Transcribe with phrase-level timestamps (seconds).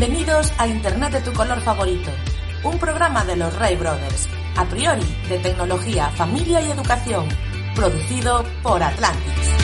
[0.00, 2.10] Bienvenidos a Internet de tu color favorito,
[2.64, 7.28] un programa de los Ray Brothers, a priori de tecnología, familia y educación,
[7.74, 9.59] producido por Atlantis.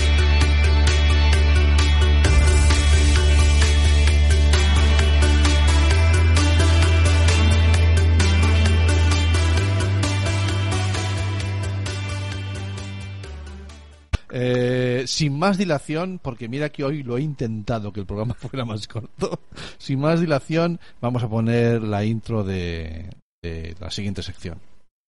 [15.16, 18.86] Sin más dilación, porque mira que hoy lo he intentado que el programa fuera más
[18.86, 19.40] corto.
[19.78, 23.08] Sin más dilación, vamos a poner la intro de,
[23.42, 24.60] de la siguiente sección.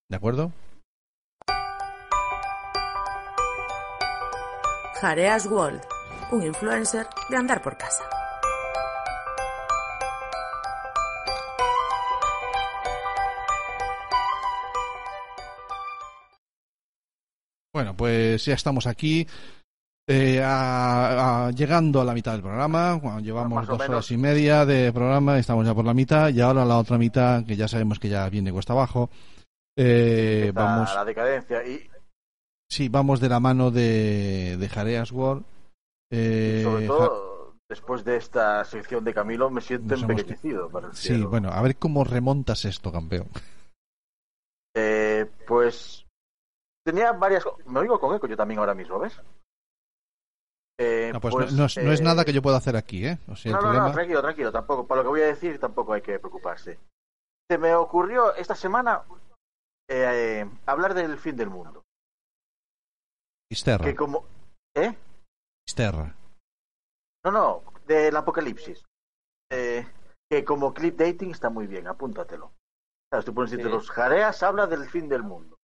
[0.09, 0.51] ¿De acuerdo?
[4.98, 5.83] Jareas World,
[6.33, 8.03] un influencer de andar por casa.
[17.75, 19.27] Bueno, pues ya estamos aquí.
[20.11, 23.91] Eh, a- a- llegando a la mitad del programa, llevamos dos menos.
[23.91, 27.45] horas y media de programa, estamos ya por la mitad, y ahora la otra mitad,
[27.45, 29.11] que ya sabemos que ya viene cuesta abajo,
[29.77, 31.89] eh, Está vamos, la decadencia y
[32.70, 35.45] sí, vamos de la mano de, de Jareas World.
[36.11, 40.70] eh, sobre Ja- todo después de esta sección de Camilo me siento Nos hemos- empequeñecido
[40.70, 41.29] para el Sí, cielo.
[41.29, 43.27] bueno, a ver cómo remontas esto, campeón.
[44.75, 46.06] Eh, pues
[46.84, 49.20] tenía varias me oigo con eco yo también ahora mismo ¿ves?
[50.80, 53.05] Eh, No, pues, no, no es, no es eh, nada que yo pueda hacer aquí,
[53.06, 53.18] ¿eh?
[53.28, 53.92] O sea, el no, no, no, problema...
[53.92, 54.86] tranquilo, tranquilo, tampoco.
[54.86, 56.78] Para lo que voy a decir, tampoco hay que preocuparse.
[57.50, 59.02] Se me ocurrió esta semana
[59.90, 61.83] eh, hablar del fin del mundo.
[63.50, 64.24] Isterra, Que como.
[64.77, 64.94] ¿Eh?
[65.66, 66.14] Isterra.
[67.24, 68.84] No, no, del apocalipsis.
[69.50, 69.86] Eh,
[70.30, 72.52] que como clip dating está muy bien, apúntatelo.
[73.10, 73.24] ¿Sabes?
[73.24, 73.89] Tú pones Sí.
[73.89, 75.56] jareas, habla del fin del mundo.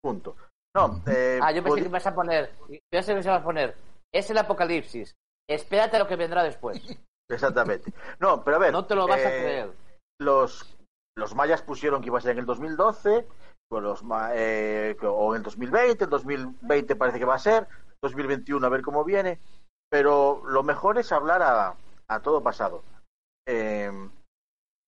[0.00, 0.36] Punto.
[0.74, 2.54] No, eh, Ah, yo pensé pod- que ibas a poner.
[2.70, 3.76] Yo pensé que ibas a poner.
[4.12, 5.16] Es el apocalipsis.
[5.48, 6.80] Espérate a lo que vendrá después.
[7.30, 7.92] Exactamente.
[8.20, 8.72] No, pero a ver.
[8.72, 9.72] No te lo vas a eh, creer.
[10.20, 10.76] los,
[11.16, 13.26] los mayas pusieron que iba a ser en el 2012,
[13.68, 14.02] pues los,
[14.34, 17.66] eh, o en el 2020, el 2020 parece que va a ser,
[18.02, 19.40] 2021 a ver cómo viene,
[19.90, 21.74] pero lo mejor es hablar a,
[22.08, 22.82] a todo pasado.
[23.46, 23.90] Eh,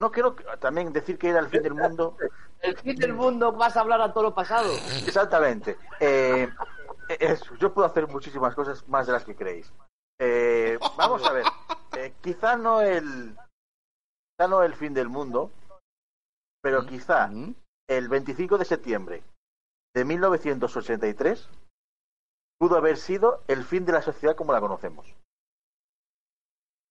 [0.00, 2.16] no quiero también decir que era el fin del mundo,
[2.60, 4.70] El fin del mundo vas a hablar a todo lo pasado.
[5.06, 5.78] exactamente.
[6.00, 6.48] Eh,
[7.09, 9.72] es- yo puedo hacer muchísimas cosas más de las que creéis.
[10.20, 11.44] Eh, vamos a ver,
[11.97, 13.37] eh, quizá no el
[14.37, 15.50] quizá no el fin del mundo,
[16.62, 17.31] pero quizá
[17.88, 19.22] el 25 de septiembre
[19.94, 21.48] de 1983
[22.59, 25.06] pudo haber sido el fin de la sociedad como la conocemos.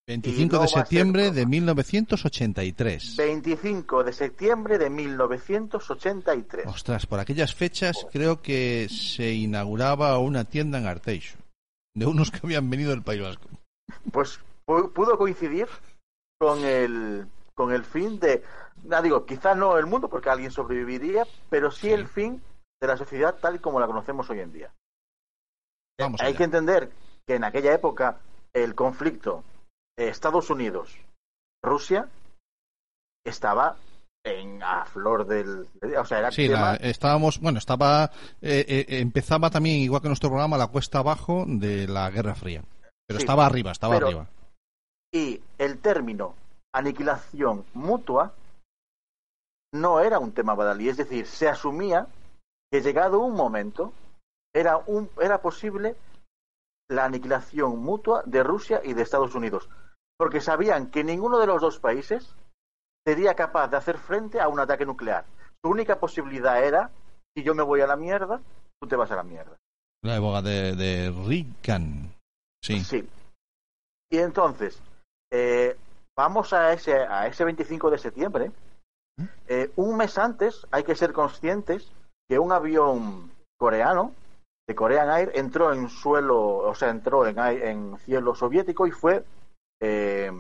[0.08, 3.16] 25 no de septiembre de 1983.
[3.16, 6.66] 25 de septiembre de 1983.
[6.68, 11.38] Ostras, por aquellas fechas creo que se inauguraba una tienda en Arteixo.
[11.96, 13.48] De unos que habían venido del País Vasco.
[14.12, 15.68] Pues pu- pudo coincidir
[16.40, 18.44] con el con el fin de,
[18.84, 21.94] no digo, quizá no el mundo porque alguien sobreviviría, pero sí, Sí.
[21.94, 22.42] el fin
[22.82, 24.74] de la sociedad tal y como la conocemos hoy en día.
[26.00, 26.38] Vamos Hay allá.
[26.38, 26.92] que entender
[27.28, 28.18] que en aquella época
[28.54, 29.44] el conflicto
[29.98, 30.98] Estados Unidos.
[31.64, 32.10] Rusia
[33.26, 33.78] estaba
[34.26, 35.68] en a flor del
[35.98, 38.12] o sea era Sí, tema- la- estábamos, bueno, estaba,
[38.42, 42.64] eh, eh, empezaba también, igual que nuestro programa, la cuesta abajo de la Guerra Fría.
[43.06, 44.28] Pero Sí, estaba arriba, estaba pero- arriba.
[45.14, 46.36] y el término
[46.74, 48.34] aniquilación mutua
[49.74, 52.08] no era un tema badalí, es decir, se asumía
[52.72, 53.94] que llegado un momento
[54.56, 55.96] era un era posible
[56.90, 59.68] la aniquilación mutua de Rusia y de Estados Unidos,
[60.18, 62.36] porque sabían que ninguno de los dos países
[63.06, 65.26] sería capaz de hacer frente a un ataque nuclear.
[65.62, 66.92] Su única posibilidad era
[67.36, 68.42] si yo me voy a la mierda,
[68.80, 69.58] tú te vas a la mierda.
[70.04, 72.14] La época de, de Reagan.
[72.62, 72.80] Sí.
[72.82, 73.08] Sí.
[74.12, 74.82] Y entonces,
[75.32, 75.76] eh,
[76.16, 78.52] vamos a ese, a ese 25 de septiembre.
[79.48, 81.92] Eh, un mes antes hay que ser conscientes
[82.28, 84.14] que un avión coreano
[84.68, 89.24] de Korean Air entró en suelo, o sea, entró en, en cielo soviético y fue
[89.86, 90.32] eh,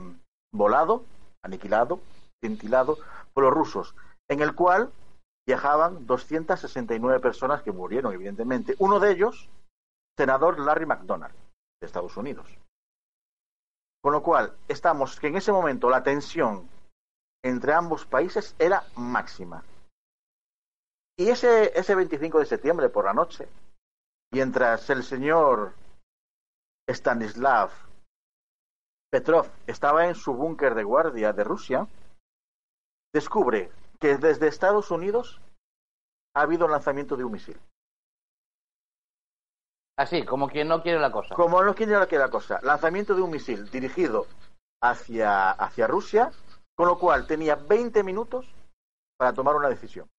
[0.53, 1.03] volado,
[1.43, 1.99] aniquilado,
[2.41, 2.97] cintilado
[3.33, 3.93] por los rusos,
[4.29, 4.89] en el cual
[5.45, 8.75] viajaban 269 personas que murieron, evidentemente.
[8.79, 9.49] Uno de ellos,
[10.17, 11.35] senador Larry McDonald,
[11.81, 12.47] de Estados Unidos.
[14.01, 16.69] Con lo cual, estamos que en ese momento la tensión
[17.43, 19.61] entre ambos países era máxima.
[21.17, 23.49] Y ese, ese 25 de septiembre por la noche,
[24.31, 25.73] mientras el señor
[26.89, 27.71] Stanislav
[29.13, 31.87] Petrov estaba en su búnker de guardia de Rusia,
[33.13, 35.39] descubre que desde Estados Unidos
[36.35, 37.61] ha habido lanzamiento de un misil.
[39.99, 41.35] Así, como quien no quiere la cosa.
[41.35, 44.25] Como no quiere la la cosa, lanzamiento de un misil dirigido
[44.81, 46.31] hacia, hacia Rusia,
[46.75, 48.51] con lo cual tenía 20 minutos
[49.19, 50.09] para tomar una decisión.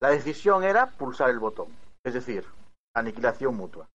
[0.00, 2.46] La decisión era pulsar el botón, es decir,
[2.94, 3.88] aniquilación mutua.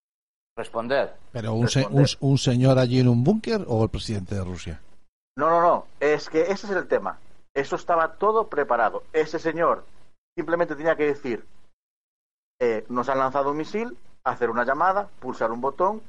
[0.57, 1.13] Responder.
[1.31, 4.81] ¿Pero un, se- un- un señor allí en un búnker o el presidente de Rusia?
[5.37, 7.19] No, no, no, es que ese es el tema.
[7.55, 9.03] Eso estaba todo preparado.
[9.13, 9.85] Ese señor
[10.35, 11.45] simplemente tenía que decir,
[12.59, 16.01] eh, nos han lanzado un misil, hacer una llamada, pulsar un botón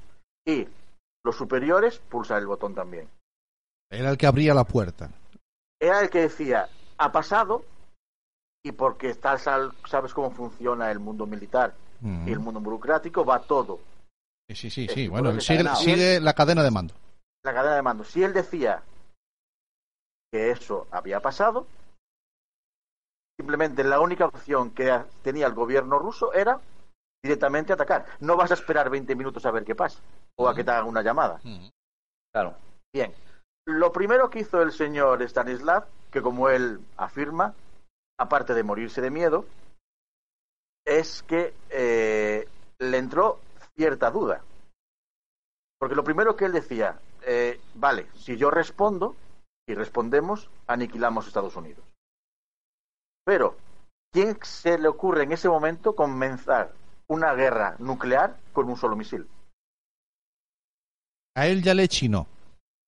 [0.47, 0.67] y
[1.25, 3.07] los superiores pulsar el botón también.
[3.91, 5.11] Era el que abría la puerta.
[5.81, 7.65] Era el que decía, ha pasado
[8.65, 11.75] y porque tal, sal- sabes cómo funciona el mundo militar
[12.27, 13.81] y el mundo burocrático, va todo.
[14.51, 16.95] Sí, sí, sí, Bueno, sigue la cadena de mando.
[17.45, 18.05] la cadena de mando.
[18.05, 18.83] Si él decía
[20.33, 21.67] que eso había pasado,
[23.39, 26.61] simplemente la única opción que tenía el gobierno ruso era
[27.23, 28.07] directamente atacar.
[28.21, 30.01] No vas a esperar 20 minutos a ver qué pasa
[30.37, 31.41] o a que te hagan una llamada.
[32.33, 32.57] Claro.
[32.93, 33.13] Bien,
[33.67, 37.55] lo primero que hizo el señor Stanislav, que como él afirma,
[38.19, 39.45] aparte de morirse de miedo,
[40.87, 42.49] es que eh,
[42.79, 43.41] le entró
[43.79, 44.43] cierta duda.
[45.79, 49.15] Porque lo primero que él decía, eh, vale, si yo respondo
[49.69, 51.85] y respondemos, aniquilamos Estados Unidos.
[53.25, 53.57] Pero,
[54.13, 56.73] ¿quién se le ocurre en ese momento comenzar
[57.07, 59.29] una guerra nuclear con un solo misil?
[61.37, 62.27] A él ya le chinó.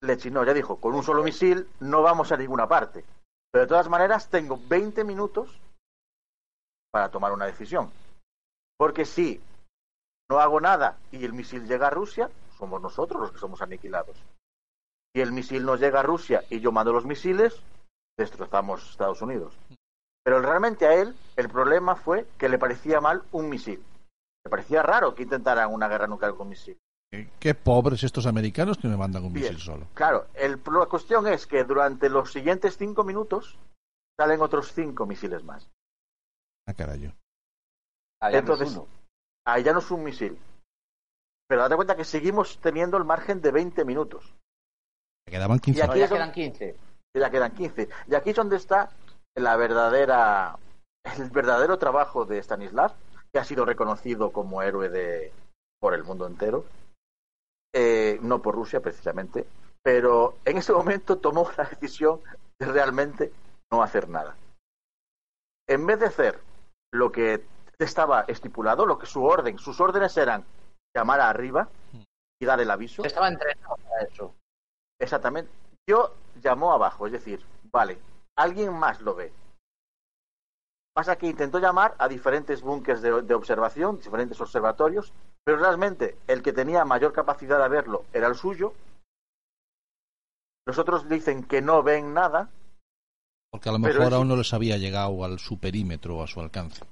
[0.03, 3.05] Le chinó, ya dijo, con un solo misil no vamos a ninguna parte.
[3.53, 5.61] Pero de todas maneras tengo 20 minutos
[6.91, 7.93] para tomar una decisión.
[8.77, 9.41] Porque si
[10.31, 14.17] no hago nada y el misil llega a Rusia, somos nosotros los que somos aniquilados.
[15.13, 17.61] Si el misil no llega a Rusia y yo mando los misiles,
[18.17, 19.53] destrozamos Estados Unidos.
[20.23, 23.83] Pero realmente a él el problema fue que le parecía mal un misil.
[24.45, 26.79] Le parecía raro que intentaran una guerra nuclear con misil.
[27.13, 29.47] Eh, Qué pobres estos americanos que me mandan un Bien.
[29.53, 29.87] misil solo.
[29.95, 33.59] Claro, el, la cuestión es que durante los siguientes cinco minutos
[34.17, 35.69] salen otros cinco misiles más.
[36.69, 36.99] Ah, carajo.
[37.01, 39.00] Ya Entonces, no es uno.
[39.53, 40.39] Ahí ya no es un misil.
[41.49, 44.35] Pero date cuenta que seguimos teniendo el margen de 20 minutos.
[45.27, 46.77] Quedaban 15 Y No, aquí ya quedan 15.
[47.15, 47.89] y ya quedan 15.
[48.07, 48.91] Y aquí es donde está
[49.35, 50.59] la verdadera,
[51.19, 52.95] el verdadero trabajo de Stanislav,
[53.33, 55.33] que ha sido reconocido como héroe de,
[55.81, 56.65] por el mundo entero.
[57.73, 59.47] Eh, no por Rusia, precisamente.
[59.83, 62.21] Pero en ese momento tomó la decisión
[62.59, 63.33] de realmente
[63.73, 64.37] no hacer nada.
[65.69, 66.41] En vez de hacer
[66.93, 67.45] lo que
[67.85, 70.45] estaba estipulado, lo que su orden, sus órdenes eran
[70.95, 71.69] llamar a arriba
[72.41, 73.05] y dar el aviso.
[73.05, 74.35] Estaba entrenado para eso.
[75.01, 75.51] Exactamente.
[75.89, 77.99] Yo llamó abajo, es decir, vale,
[78.37, 79.33] alguien más lo ve.
[80.93, 85.13] Pasa que intentó llamar a diferentes búnkers de, de observación, diferentes observatorios,
[85.45, 88.75] pero realmente el que tenía mayor capacidad de verlo era el suyo.
[90.67, 92.51] Los otros dicen que no ven nada,
[93.51, 96.41] Porque a lo mejor aún no les había llegado al su perímetro o a su
[96.41, 96.85] alcance.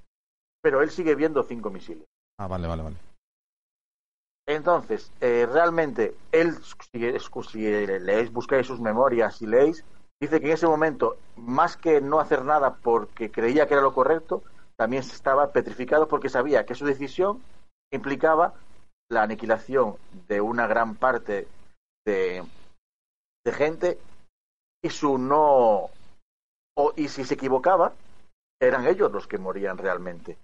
[0.62, 2.04] Pero él sigue viendo cinco misiles.
[2.38, 2.96] Ah, vale, vale, vale.
[4.48, 7.18] Entonces, eh, realmente, él, si,
[7.50, 7.58] si
[7.98, 9.84] leéis, buscáis sus memorias y leéis,
[10.20, 13.92] dice que en ese momento, más que no hacer nada porque creía que era lo
[13.92, 14.42] correcto,
[14.76, 17.42] también estaba petrificado porque sabía que su decisión
[17.92, 18.54] implicaba
[19.10, 19.96] la aniquilación
[20.28, 21.46] de una gran parte
[22.06, 22.42] de,
[23.44, 23.98] de gente
[24.82, 25.90] y su no.
[26.76, 27.92] O, y si se equivocaba,
[28.60, 30.38] eran ellos los que morían realmente.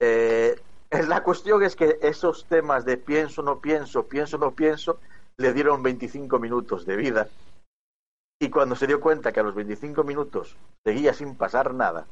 [0.00, 0.60] Eh,
[1.08, 5.00] la cuestión es que esos temas de pienso, no pienso, pienso, no pienso,
[5.36, 7.28] le dieron 25 minutos de vida.
[8.40, 12.06] Y cuando se dio cuenta que a los 25 minutos seguía sin pasar nada,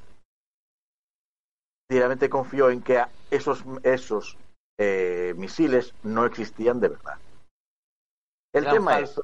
[1.89, 4.39] directamente confió en que esos, esos
[4.79, 7.19] eh, misiles no existían de verdad.
[8.55, 9.21] El tema es,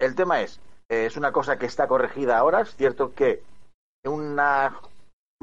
[0.00, 2.60] el tema es, eh, es una cosa que está corregida ahora.
[2.60, 3.42] Es cierto que
[4.04, 4.80] una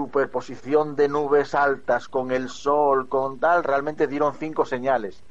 [0.08, 5.24] superposición de nubes altas con el sol, con tal, realmente dieron cinco señales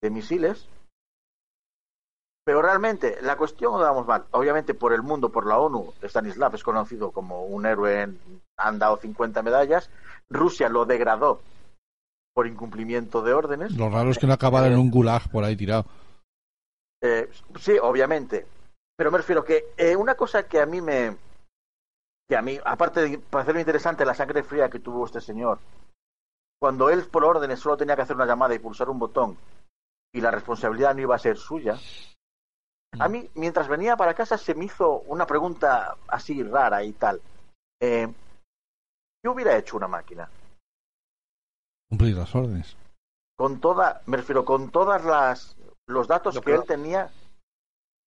[0.00, 0.68] de misiles.
[2.46, 4.24] Pero realmente la cuestión no vamos mal.
[4.30, 8.20] Obviamente por el mundo, por la ONU, Stanislav es conocido como un héroe, en-
[8.56, 9.90] han dado 50 medallas.
[10.30, 11.40] Rusia lo degradó
[12.34, 13.72] por incumplimiento de órdenes.
[13.72, 15.86] Lo raro es que no acabara en un gulag por ahí tirado.
[17.02, 17.28] Eh,
[17.58, 18.46] sí, obviamente.
[18.96, 21.16] Pero me refiero que eh, una cosa que a mí me.
[22.28, 25.58] Que a mí, aparte de parecerme interesante la sangre fría que tuvo este señor,
[26.60, 29.36] cuando él por órdenes solo tenía que hacer una llamada y pulsar un botón
[30.14, 31.76] y la responsabilidad no iba a ser suya,
[32.98, 37.20] a mí, mientras venía para casa, se me hizo una pregunta así rara y tal.
[37.82, 38.06] Eh,
[39.20, 40.30] ¿Qué hubiera hecho una máquina?
[41.88, 42.76] Cumplir las órdenes.
[43.36, 47.10] Con toda, me refiero, con todas las los datos Lo que que- él tenía,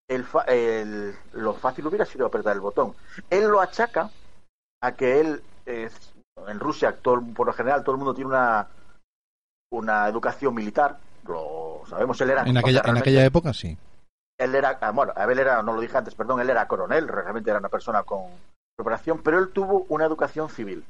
[0.07, 2.95] el, el- lo fácil hubiera sido apretar el botón.
[3.29, 4.09] Él lo achaca
[4.81, 5.89] a que él, eh,
[6.47, 8.67] en Rusia, todo- por lo general, todo el mundo tiene una,
[9.71, 10.97] una educación militar.
[11.27, 12.43] Lo sabemos, él era.
[12.43, 13.77] En aquella, en aquella época sí.
[14.39, 17.49] él era, ah, bueno, Abel era, no lo dije antes, perdón, él era coronel, realmente
[17.49, 18.25] era una persona con
[18.77, 20.85] preparación, pero él tuvo una educación civil.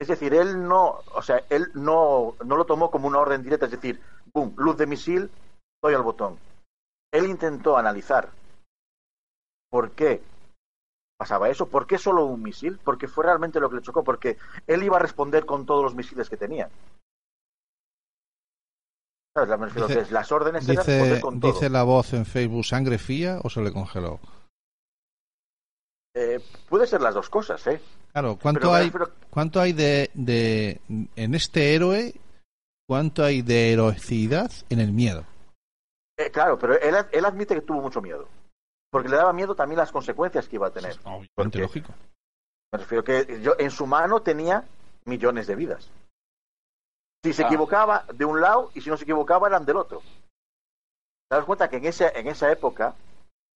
[0.00, 3.66] Es decir, él no, o sea, él no, no lo tomó como una orden directa,
[3.66, 4.00] es decir,
[4.32, 5.30] boom, luz de misil,
[5.80, 6.38] doy al botón.
[7.12, 8.30] Él intentó analizar
[9.70, 10.22] por qué
[11.18, 14.38] pasaba eso, por qué solo un misil, porque fue realmente lo que le chocó, porque
[14.66, 16.68] él iba a responder con todos los misiles que tenía.
[19.34, 19.48] ¿Sabes?
[19.48, 21.52] La- Dice- las órdenes eran Dice, responder con todo.
[21.52, 24.20] dice la voz en Facebook, ¿sangre fría o se le congeló?
[26.14, 27.80] Eh, puede ser las dos cosas, ¿eh?
[28.12, 28.92] Claro, ¿cuánto Pero hay,
[29.30, 30.80] cuánto hay de, de,
[31.16, 32.12] en este héroe,
[32.86, 35.24] cuánto hay de heroicidad en el miedo?
[36.18, 38.28] Eh, claro, pero él, él admite que tuvo mucho miedo.
[38.90, 40.96] Porque le daba miedo también las consecuencias que iba a tener.
[41.34, 41.92] Porque- lógico.
[42.72, 44.64] Me refiero que yo, en su mano tenía
[45.04, 45.90] millones de vidas.
[47.24, 47.46] Si se Ah.
[47.46, 50.00] equivocaba de un lado y si no se equivocaba eran del otro.
[51.30, 52.94] ¿Te das cuenta que en, ese, en esa época,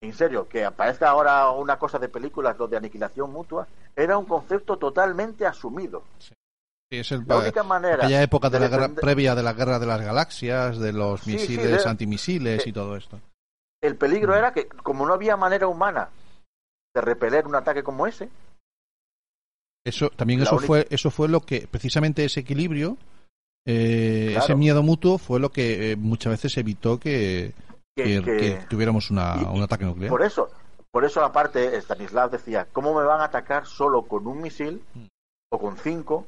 [0.02, 4.24] en serio, que aparezca ahora una cosa de películas, lo de aniquilación mutua, era un
[4.26, 6.02] concepto totalmente asumido.
[6.18, 6.34] Sí,
[6.90, 7.96] es el, La única manera.
[8.04, 10.92] aquella época de de la guerra, defender- previa de la guerra de las galaxias, de
[10.92, 13.20] los Sí, sí, misiles, de- antimisiles de- y todo esto.
[13.82, 14.36] El peligro Mm.
[14.36, 16.08] era que, como no había manera humana
[16.94, 18.28] de repeler un ataque como ese,
[19.84, 22.96] Eso también eso única- fue eso fue lo que precisamente ese equilibrio,
[23.66, 24.44] eh, Claro.
[24.44, 27.52] ese miedo mutuo fue lo que eh, muchas veces evitó que,
[27.96, 30.10] que, que- que- que tuviéramos una, y- un ataque nuclear.
[30.10, 30.50] Por eso,
[30.90, 35.06] por eso aparte Stanislav decía, ¿cómo me van a atacar solo con un misil Mm.
[35.52, 36.26] o con cinco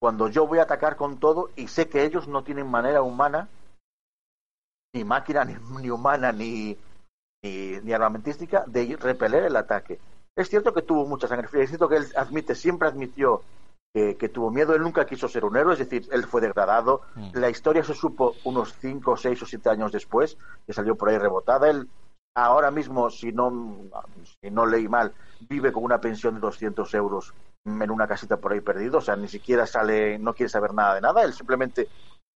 [0.00, 3.48] cuando yo voy a atacar con todo y sé que ellos no tienen manera humana,
[4.94, 6.76] ni máquina, ni, ni humana, ni,
[7.42, 9.98] ni, ni armamentística, de repeler el ataque?
[10.36, 13.42] Es cierto que tuvo mucha sangre fría, es cierto que él admite, siempre admitió
[13.92, 17.02] que, que tuvo miedo, él nunca quiso ser un héroe, es decir, él fue degradado,
[17.16, 17.30] Mm.
[17.34, 21.18] la historia se supo unos 5, 6 o 7 años después, que salió por ahí
[21.18, 21.68] rebotada.
[21.68, 21.88] Él
[22.36, 23.50] ahora mismo, si no,
[24.40, 25.12] si no leí mal,
[25.48, 27.34] vive con una pensión de 200 euros
[27.64, 30.94] en una casita por ahí perdido, o sea, ni siquiera sale, no quiere saber nada
[30.94, 31.88] de nada, él simplemente,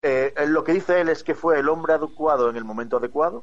[0.02, 3.42] eh, lo que dice él es que fue el hombre adecuado en el momento adecuado,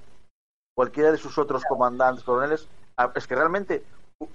[0.76, 2.68] cualquiera de sus otros comandantes, coroneles,
[3.16, 3.84] es que realmente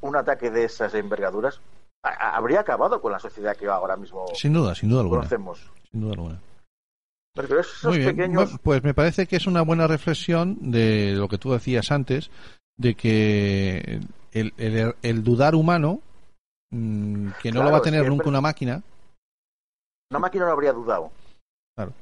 [0.00, 1.60] un ataque de esas envergaduras
[2.02, 5.20] habría acabado con la sociedad que ahora mismo Sin duda, sin duda alguna.
[5.20, 5.70] conocemos.
[5.90, 6.40] Sin duda alguna.
[7.36, 8.16] A esos Muy bien.
[8.16, 8.58] pequeños...
[8.62, 12.30] Pues me parece que es una buena reflexión de lo que tú decías antes,
[12.76, 14.00] de que
[14.32, 16.00] el, el- el dudar humano,
[16.74, 18.82] mm, que no lo va a tener nunca una máquina,
[20.10, 21.10] Una máquina no habría dudado.
[21.76, 21.92] Claro.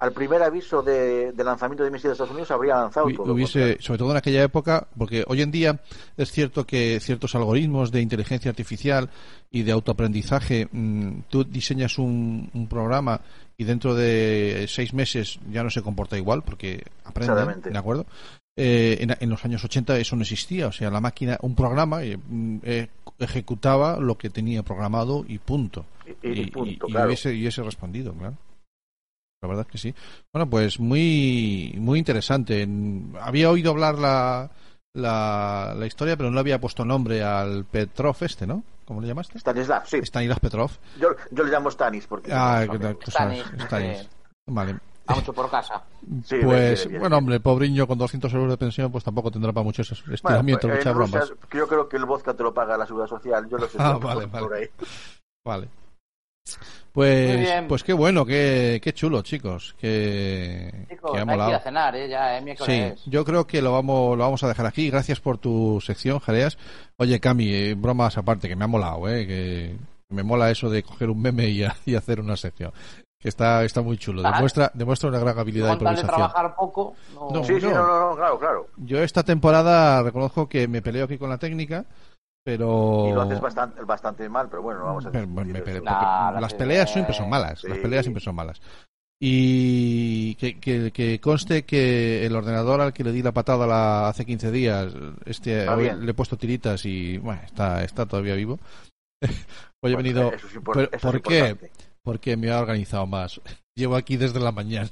[0.00, 3.34] Al primer aviso de, de lanzamiento de misiles de Estados Unidos habría lanzado Hubi- todo.
[3.34, 5.78] hubiese, sobre todo en aquella época, porque hoy en día
[6.16, 9.10] es cierto que ciertos algoritmos de inteligencia artificial
[9.50, 13.20] y de autoaprendizaje, mm, tú diseñas un, un programa
[13.58, 17.68] y dentro de seis meses ya no se comporta igual porque aprende, Exactamente.
[17.70, 18.06] ¿de acuerdo?
[18.62, 22.02] Eh, en, en los años 80 eso no existía, o sea, la máquina, un programa
[22.04, 22.88] eh, mm, eh,
[23.18, 25.86] ejecutaba lo que tenía programado y punto.
[26.22, 27.06] Y, y- y punto, y claro.
[27.06, 28.36] hubiese, y hubiese respondido, claro.
[29.42, 29.94] La verdad es que sí.
[30.34, 32.68] Bueno, pues muy muy interesante.
[33.20, 34.50] Había oído hablar la,
[34.94, 38.62] la, la historia, pero no le había puesto nombre al Petrov este, ¿no?
[38.84, 39.38] ¿Cómo le llamaste?
[39.38, 39.96] Stanislav, sí.
[40.02, 40.70] Stanislav Petrov.
[41.00, 42.30] Yo, yo le llamo Stanis porque...
[42.30, 43.10] Ah, no, que tal no, cosa.
[43.12, 44.08] Stanis, Stanis.
[44.46, 44.76] Vale.
[45.10, 45.82] Va mucho por casa.
[46.24, 49.52] Sí, Pues, bien, bien, bueno, hombre, pobreño con 200 euros de pensión, pues tampoco tendrá
[49.52, 51.34] para mucho ese Bueno, estiramiento, pues, muchas Rusia, bromas.
[51.52, 53.48] yo creo que el vodka te lo paga la seguridad social.
[53.48, 53.76] Yo lo sé.
[53.80, 54.56] Ah, por- vale, por vale.
[54.62, 54.68] ahí.
[55.44, 55.68] Vale.
[56.92, 59.76] Pues, pues qué bueno, qué, qué chulo, chicos.
[59.78, 61.54] Que, Chicos, que ha hay que ir molado.
[61.54, 62.08] a cenar, ¿eh?
[62.08, 62.56] Ya, ¿eh?
[62.58, 64.90] Sí, yo creo que lo vamos, lo vamos a dejar aquí.
[64.90, 66.58] Gracias por tu sección, Jareas.
[66.96, 69.26] Oye, Cami, eh, bromas aparte, que me ha molado, ¿eh?
[69.26, 69.76] Que
[70.08, 72.72] me mola eso de coger un meme y, a- y hacer una sección.
[73.20, 74.22] Que está, está muy chulo.
[74.22, 76.30] Demuestra, demuestra una gran habilidad de tal de improvisación.
[76.32, 77.30] trabajar poco, no...
[77.30, 78.66] No, Sí, sí, yo- no, no, no, claro, claro.
[78.78, 81.84] Yo esta temporada reconozco que me peleo aquí con la técnica,
[82.42, 83.08] pero...
[83.10, 85.64] Y lo haces bastante, bastante mal, pero bueno, no vamos a Pero, bueno, me discutir
[85.64, 85.84] pele- eso.
[85.84, 85.98] Nah,
[86.28, 87.62] porque las las peleas siempre son malas.
[87.64, 87.82] Las Sí.
[87.82, 88.62] peleas siempre son malas.
[89.22, 94.08] Y que, que, que conste que el ordenador al que le di la patada la,
[94.08, 94.94] hace 15 días,
[95.26, 98.58] este hoy le he puesto tiritas y bueno, está, está todavía vivo.
[99.82, 100.32] Hoy he Bueno, venido.
[100.32, 101.38] eso es ¿Por, por qué?
[101.48, 101.70] importante.
[102.02, 103.40] Porque me ha organizado más.
[103.74, 104.90] Llevo aquí desde la mañana.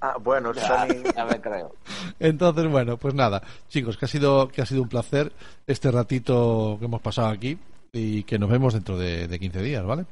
[0.00, 1.74] Ah, bueno, Ya, ya me creo.
[2.20, 5.32] Entonces, bueno, pues nada, chicos, que ha sido que ha sido un placer
[5.66, 7.58] este ratito que hemos pasado aquí
[7.92, 10.04] y que nos vemos dentro de, de 15 días, ¿vale?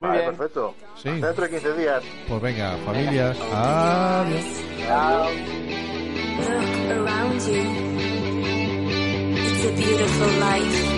[0.00, 0.36] Muy Vale, bien.
[0.36, 0.74] perfecto.
[0.96, 1.08] Sí.
[1.08, 2.02] Hasta dentro de 15 días.
[2.28, 4.44] Pues venga, familias, adiós.
[4.86, 5.28] Chao.
[6.38, 7.62] Look around you.
[9.36, 10.97] It's a beautiful life.